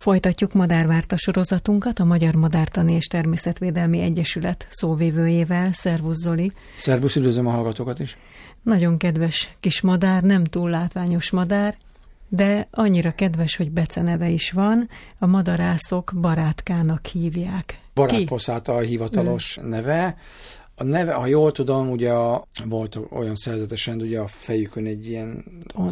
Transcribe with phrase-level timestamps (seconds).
[0.00, 5.72] Folytatjuk madárvárta sorozatunkat a Magyar Madártani és Természetvédelmi Egyesület szóvivőjével.
[5.72, 6.52] Szervusz Zoli!
[6.76, 8.16] Szervusz, üdvözlöm a hallgatókat is!
[8.62, 11.76] Nagyon kedves kis madár, nem túl látványos madár,
[12.28, 17.80] de annyira kedves, hogy beceneve is van, a madarászok barátkának hívják.
[17.94, 19.68] Barátposzáta a hivatalos Ő.
[19.68, 20.16] neve.
[20.80, 25.44] A neve, ha jól tudom, ugye a, volt olyan szerzetesen, ugye a fejükön egy ilyen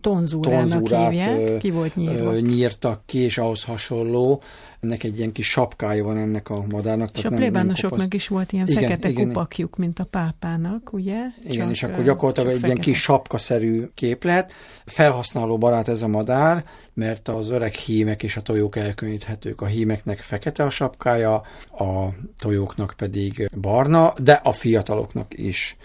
[0.00, 2.38] tonzúrát hívják, ki volt nyírva.
[2.38, 4.42] nyírtak ki, és ahhoz hasonló
[4.80, 7.10] ennek egy ilyen kis sapkája van ennek a madárnak.
[7.16, 11.20] És a plébánosoknak is volt ilyen igen, fekete igen, kupakjuk, mint a pápának, ugye?
[11.44, 12.72] Igen, csak, és akkor gyakorlatilag egy fekete.
[12.72, 14.52] ilyen kis sapkaszerű képlet.
[14.84, 19.60] Felhasználó barát ez a madár, mert az öreg hímek és a tojók elkülöníthetők.
[19.60, 21.34] A hímeknek fekete a sapkája,
[21.78, 22.08] a
[22.38, 25.76] tojóknak pedig barna, de a fiataloknak is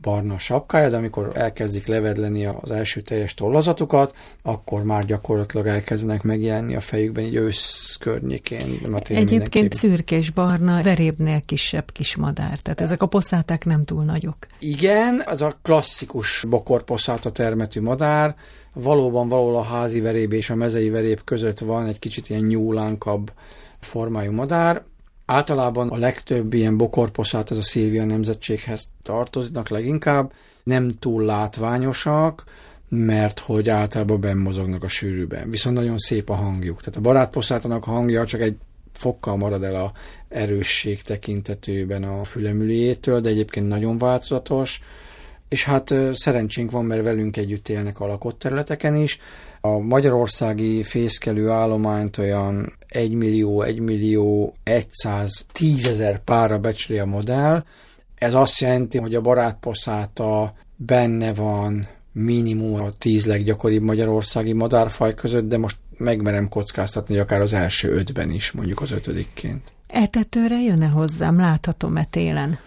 [0.00, 6.76] barna sapkája, de amikor elkezdik levedleni az első teljes tollazatukat, akkor már gyakorlatilag elkezdenek megjelenni
[6.76, 8.80] a fejükben így ősz környékén.
[9.08, 14.36] Egyébként szürkés barna, verébnél kisebb kis madár, tehát ezek a poszáták nem túl nagyok.
[14.58, 18.34] Igen, az a klasszikus bokorposzáta termetű madár,
[18.72, 23.32] valóban valahol a házi veréb és a mezei veréb között van egy kicsit ilyen nyúlánkabb
[23.80, 24.82] formájú madár,
[25.30, 32.44] Általában a legtöbb ilyen bokorposzát ez a Szilvia nemzetséghez tartoznak leginkább, nem túl látványosak,
[32.88, 35.50] mert hogy általában benn mozognak a sűrűben.
[35.50, 36.78] Viszont nagyon szép a hangjuk.
[36.78, 38.56] Tehát a barátposzátanak hangja csak egy
[38.92, 39.92] fokkal marad el a
[40.28, 44.80] erősség tekintetőben a fülemüliétől, de egyébként nagyon változatos,
[45.48, 49.18] és hát szerencsénk van, mert velünk együtt élnek a lakott területeken is.
[49.60, 54.54] A magyarországi fészkelő állományt olyan 1 millió, 1 millió
[54.88, 57.64] 110 ezer pára becsli a modell.
[58.14, 65.48] Ez azt jelenti, hogy a barátposzáta benne van minimum a 10 leggyakoribb magyarországi madárfaj között,
[65.48, 69.72] de most megmerem kockáztatni, hogy akár az első ötben is, mondjuk az ötödikként.
[69.86, 71.38] Etetőre jön-e hozzám?
[71.38, 72.58] Láthatom-e télen?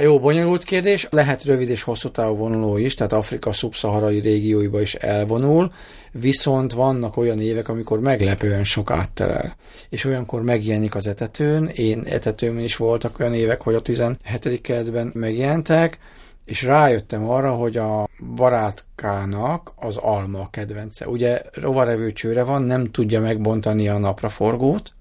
[0.00, 1.08] Jó, bonyolult kérdés.
[1.10, 5.72] Lehet rövid és hosszú távú vonuló is, tehát Afrika szubszaharai régióiba is elvonul,
[6.12, 9.56] viszont vannak olyan évek, amikor meglepően sok áttelel.
[9.88, 14.60] És olyankor megjelenik az etetőn, én etetőm is voltak olyan évek, hogy a 17.
[14.60, 15.98] keretben megjelentek,
[16.44, 21.08] és rájöttem arra, hogy a barátkának az alma a kedvence.
[21.08, 24.92] Ugye rovarevő csőre van, nem tudja megbontani a napraforgót,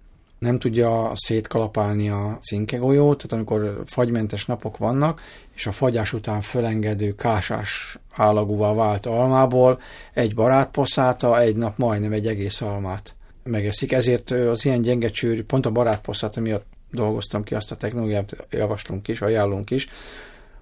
[0.44, 5.22] nem tudja szétkalapálni a cinkegolyót, tehát amikor fagymentes napok vannak,
[5.56, 9.80] és a fagyás után fölengedő kásás állagúvá vált almából
[10.14, 13.92] egy barátposzáta egy nap majdnem egy egész almát megeszik.
[13.92, 19.08] Ezért az ilyen gyenge csőr, pont a barátposzáta miatt dolgoztam ki azt a technológiát, javaslunk
[19.08, 19.88] is, ajánlunk is,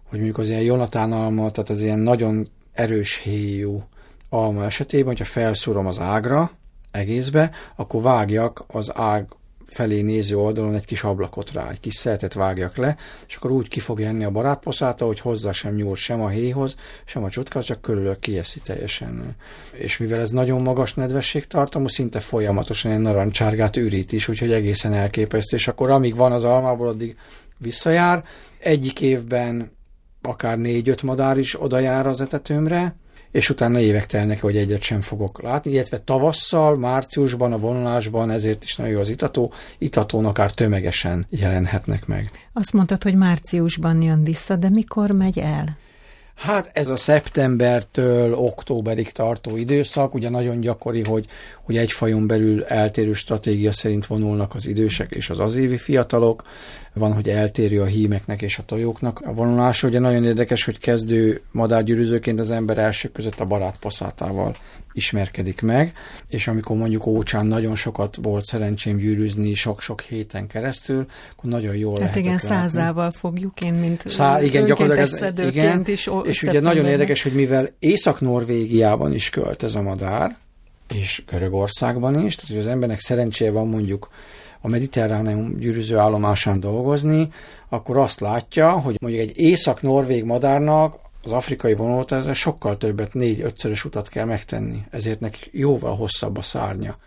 [0.03, 3.83] hogy mondjuk az ilyen Jonatán alma, tehát az ilyen nagyon erős héjú
[4.29, 6.51] alma esetében, hogyha felszúrom az ágra
[6.91, 9.25] egészbe, akkor vágjak az ág
[9.71, 12.95] felé néző oldalon egy kis ablakot rá, egy kis szeltet vágjak le,
[13.27, 16.75] és akkor úgy ki fog jönni a barátposzáta, hogy hozzá sem nyúl sem a héhoz,
[17.05, 19.35] sem a csutkához, csak körülök kieszi teljesen.
[19.71, 25.55] És mivel ez nagyon magas nedvességtartamú, szinte folyamatosan egy narancsárgát ürít is, úgyhogy egészen elképesztő,
[25.55, 27.15] és akkor amíg van az almából, addig
[27.57, 28.23] visszajár.
[28.59, 29.71] Egyik évben
[30.21, 32.95] akár négy-öt madár is oda jár az etetőmre,
[33.31, 38.63] és utána évek telnek, hogy egyet sem fogok látni, illetve tavasszal, márciusban, a vonulásban, ezért
[38.63, 42.31] is nagyon jó az itató, itatón akár tömegesen jelenhetnek meg.
[42.53, 45.77] Azt mondtad, hogy márciusban jön vissza, de mikor megy el?
[46.41, 51.25] Hát ez a szeptembertől októberig tartó időszak, ugye nagyon gyakori, hogy,
[51.63, 56.43] hogy egy fajon belül eltérő stratégia szerint vonulnak az idősek és az azévi fiatalok,
[56.93, 59.87] van, hogy eltérő a hímeknek és a tojóknak a vonulása.
[59.87, 64.55] Ugye nagyon érdekes, hogy kezdő madárgyűrűzőként az ember első között a barátposzátával
[64.93, 65.93] ismerkedik meg,
[66.27, 71.99] és amikor mondjuk Ócsán nagyon sokat volt szerencsém gyűrűzni sok-sok héten keresztül, akkor nagyon jól
[72.01, 72.47] hát igen, látni.
[72.47, 75.85] százával fogjuk én, mint Szá, igen, gyakorlatilag ez, igen,
[76.25, 80.37] is és ugye nagyon érdekes, hogy mivel Észak-Norvégiában is költ ez a madár,
[80.93, 84.09] és Görögországban is, tehát hogy az embernek szerencséje van mondjuk
[84.61, 87.29] a mediterráneum gyűrűző állomásán dolgozni,
[87.69, 94.09] akkor azt látja, hogy mondjuk egy észak-norvég madárnak az afrikai vonulatra sokkal többet, négy-ötszörös utat
[94.09, 96.97] kell megtenni, ezért neki jóval hosszabb a szárnya.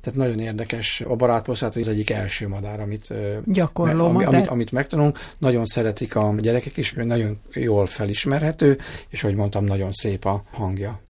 [0.00, 1.00] Tehát nagyon érdekes.
[1.00, 3.12] A barátposzát az egyik első madár, amit,
[3.44, 5.18] Gyakorló ami, amit, amit megtanulunk.
[5.38, 11.00] Nagyon szeretik a gyerekek is, nagyon jól felismerhető, és ahogy mondtam, nagyon szép a hangja.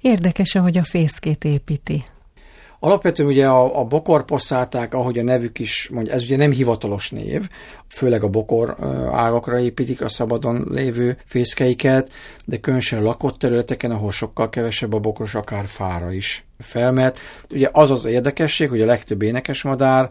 [0.00, 2.04] Érdekes, ahogy a fészkét építi.
[2.84, 7.48] Alapvetően ugye a, a bokorposzáták, ahogy a nevük is mondja, ez ugye nem hivatalos név,
[7.88, 8.76] főleg a bokor
[9.12, 12.12] ágakra építik a szabadon lévő fészkeiket,
[12.44, 17.18] de különösen lakott területeken, ahol sokkal kevesebb a bokros, akár fára is felmet.
[17.50, 20.10] Ugye az az érdekesség, hogy a legtöbb énekes madár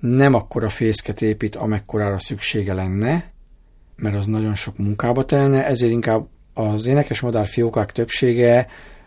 [0.00, 3.30] nem akkora fészket épít, amekkorára szüksége lenne,
[3.96, 8.66] mert az nagyon sok munkába telne, ezért inkább az énekes madár fiókák többsége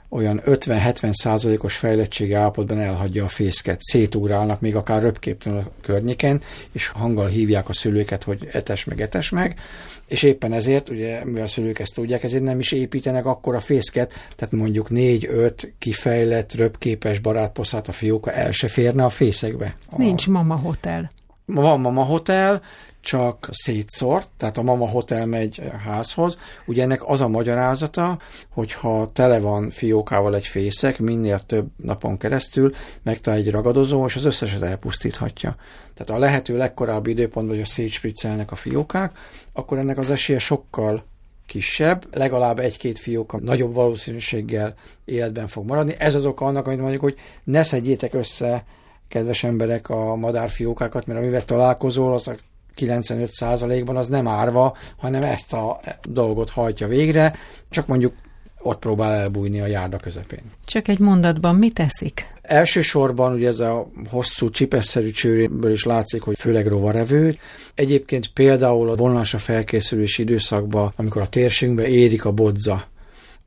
[0.09, 6.41] olyan 50-70 százalékos fejlettségi állapotban elhagyja a fészket, szétugrálnak még akár röpképtelen a környéken,
[6.71, 9.59] és hanggal hívják a szülőket, hogy etes meg, etes meg,
[10.07, 13.59] és éppen ezért, ugye, mivel a szülők ezt tudják, ezért nem is építenek akkor a
[13.59, 19.75] fészket, tehát mondjuk 4-5 kifejlett, röpképes barátposzát a fióka el se férne a fészekbe.
[19.97, 21.11] Nincs mama hotel.
[21.45, 22.61] Van mama hotel,
[23.05, 26.37] csak szétszort, tehát a mama hotel megy házhoz.
[26.65, 28.19] Ugye ennek az a magyarázata,
[28.49, 34.25] hogyha tele van fiókával egy fészek, minél több napon keresztül megtalál egy ragadozó, és az
[34.25, 35.55] összeset elpusztíthatja.
[35.93, 39.17] Tehát a lehető legkorábbi időpontban, hogy a szétspriccelnek a fiókák,
[39.53, 41.03] akkor ennek az esélye sokkal
[41.45, 44.73] kisebb, legalább egy-két fióka nagyobb valószínűséggel
[45.05, 45.95] életben fog maradni.
[45.97, 48.65] Ez az oka annak, amit mondjuk, hogy ne szedjétek össze
[49.07, 52.35] kedves emberek a madárfiókákat, mert amivel találkozol, az a
[52.77, 55.79] 95%-ban az nem árva, hanem ezt a
[56.09, 57.35] dolgot hajtja végre,
[57.69, 58.13] csak mondjuk
[58.65, 60.43] ott próbál elbújni a járda közepén.
[60.65, 62.27] Csak egy mondatban mit teszik?
[62.41, 67.37] Elsősorban ugye ez a hosszú csipesszerű csőréből is látszik, hogy főleg rovarevő.
[67.75, 72.83] Egyébként például a vonlása felkészülési időszakban, amikor a térségünkbe érik a bodza,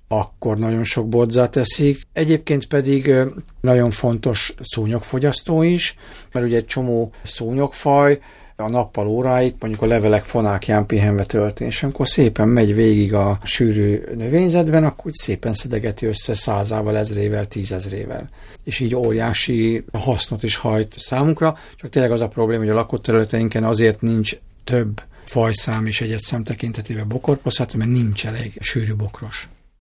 [0.09, 2.07] akkor nagyon sok bodzát teszik.
[2.13, 3.13] Egyébként pedig
[3.61, 5.95] nagyon fontos szúnyogfogyasztó is,
[6.33, 8.21] mert ugye egy csomó szúnyogfaj
[8.61, 13.39] a nappal óráit, mondjuk a levelek fonákján pihenve tölteni, és amikor szépen megy végig a
[13.43, 18.29] sűrű növényzetben, akkor úgy szépen szedegeti össze százával, ezrével, tízezrével.
[18.65, 23.03] És így óriási hasznot is hajt számunkra, csak tényleg az a probléma, hogy a lakott
[23.03, 29.49] területeinken azért nincs több fajszám és egyetszám tekintetében bokorposzát, mert nincs elég sűrű bokros.